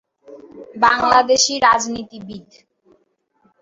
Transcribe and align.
বাংলাদেশী 0.75 1.53
রাজনীতিবিদ। 1.59 2.47